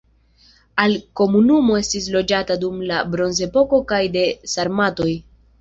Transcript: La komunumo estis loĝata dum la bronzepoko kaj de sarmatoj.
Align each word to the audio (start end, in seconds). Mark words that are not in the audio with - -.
La 0.91 0.95
komunumo 1.19 1.75
estis 1.81 2.09
loĝata 2.15 2.57
dum 2.65 2.81
la 2.93 3.05
bronzepoko 3.13 3.81
kaj 3.93 4.03
de 4.17 4.25
sarmatoj. 4.57 5.11